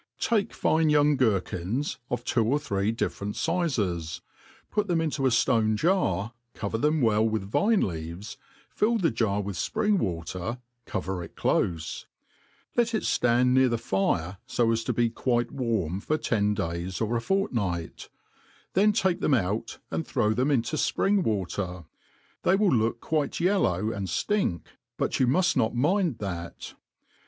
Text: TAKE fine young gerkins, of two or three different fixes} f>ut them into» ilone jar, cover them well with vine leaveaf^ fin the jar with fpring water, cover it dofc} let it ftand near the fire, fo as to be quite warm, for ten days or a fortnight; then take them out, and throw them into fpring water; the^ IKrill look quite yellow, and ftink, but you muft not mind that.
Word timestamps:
TAKE 0.19 0.51
fine 0.51 0.89
young 0.89 1.15
gerkins, 1.15 1.99
of 2.09 2.23
two 2.25 2.43
or 2.43 2.57
three 2.57 2.91
different 2.91 3.35
fixes} 3.35 4.21
f>ut 4.73 4.87
them 4.87 4.99
into» 4.99 5.21
ilone 5.21 5.75
jar, 5.75 6.33
cover 6.55 6.79
them 6.79 7.01
well 7.01 7.23
with 7.23 7.43
vine 7.43 7.83
leaveaf^ 7.83 8.35
fin 8.71 8.97
the 8.97 9.11
jar 9.11 9.41
with 9.41 9.57
fpring 9.57 9.99
water, 9.99 10.57
cover 10.87 11.23
it 11.23 11.35
dofc} 11.35 12.05
let 12.75 12.95
it 12.95 13.03
ftand 13.03 13.49
near 13.49 13.69
the 13.69 13.77
fire, 13.77 14.39
fo 14.47 14.71
as 14.71 14.83
to 14.85 14.91
be 14.91 15.07
quite 15.07 15.51
warm, 15.51 15.99
for 15.99 16.17
ten 16.17 16.55
days 16.55 16.99
or 16.99 17.15
a 17.15 17.21
fortnight; 17.21 18.09
then 18.73 18.91
take 18.91 19.19
them 19.21 19.35
out, 19.35 19.77
and 19.91 20.07
throw 20.07 20.33
them 20.33 20.49
into 20.49 20.77
fpring 20.77 21.21
water; 21.21 21.85
the^ 22.43 22.57
IKrill 22.57 22.75
look 22.75 23.01
quite 23.01 23.39
yellow, 23.39 23.91
and 23.91 24.07
ftink, 24.07 24.61
but 24.97 25.19
you 25.19 25.27
muft 25.27 25.55
not 25.55 25.75
mind 25.75 26.17
that. 26.17 26.73